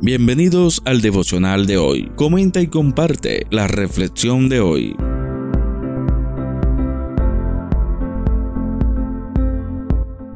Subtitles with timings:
[0.00, 2.08] Bienvenidos al devocional de hoy.
[2.14, 4.94] Comenta y comparte la reflexión de hoy.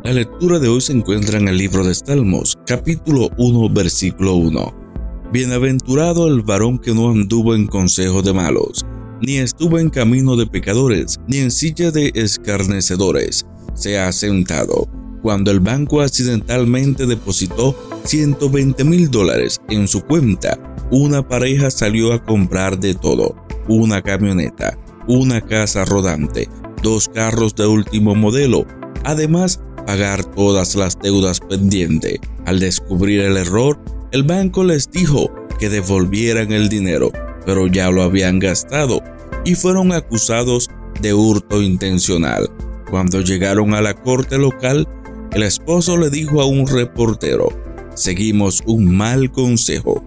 [0.02, 5.30] La lectura de hoy se encuentra en el libro de Salmos, capítulo 1, versículo 1.
[5.32, 8.84] Bienaventurado el varón que no anduvo en consejo de malos,
[9.20, 14.88] ni estuvo en camino de pecadores, ni en silla de escarnecedores, se ha sentado.
[15.22, 20.58] Cuando el banco accidentalmente depositó 120 mil dólares en su cuenta,
[20.90, 23.34] una pareja salió a comprar de todo,
[23.68, 26.48] una camioneta, una casa rodante,
[26.82, 28.66] dos carros de último modelo,
[29.04, 32.18] además pagar todas las deudas pendientes.
[32.44, 33.78] Al descubrir el error,
[34.10, 37.10] el banco les dijo que devolvieran el dinero,
[37.46, 39.02] pero ya lo habían gastado
[39.44, 40.68] y fueron acusados
[41.00, 42.50] de hurto intencional.
[42.90, 44.86] Cuando llegaron a la corte local,
[45.32, 47.48] el esposo le dijo a un reportero,
[47.94, 50.04] seguimos un mal consejo.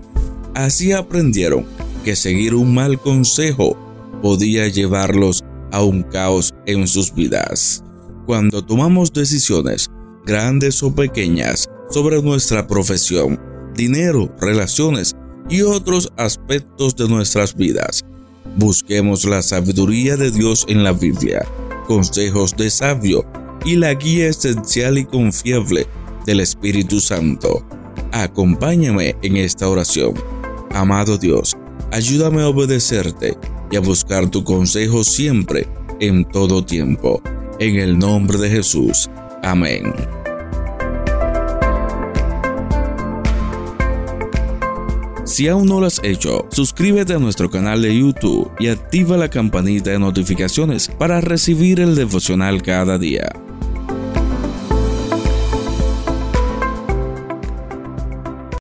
[0.53, 1.65] Así aprendieron
[2.03, 3.77] que seguir un mal consejo
[4.21, 7.83] podía llevarlos a un caos en sus vidas.
[8.25, 9.89] Cuando tomamos decisiones,
[10.25, 13.39] grandes o pequeñas, sobre nuestra profesión,
[13.75, 15.15] dinero, relaciones
[15.49, 18.03] y otros aspectos de nuestras vidas,
[18.55, 21.45] busquemos la sabiduría de Dios en la Biblia,
[21.87, 23.25] consejos de sabio
[23.63, 25.87] y la guía esencial y confiable
[26.25, 27.65] del Espíritu Santo.
[28.15, 30.13] Acompáñame en esta oración.
[30.71, 31.57] Amado Dios,
[31.91, 33.35] ayúdame a obedecerte
[33.69, 35.67] y a buscar tu consejo siempre,
[35.99, 37.21] en todo tiempo.
[37.59, 39.09] En el nombre de Jesús.
[39.43, 39.91] Amén.
[45.25, 49.27] Si aún no lo has hecho, suscríbete a nuestro canal de YouTube y activa la
[49.27, 53.29] campanita de notificaciones para recibir el devocional cada día.